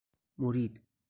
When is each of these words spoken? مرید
مرید 0.37 0.81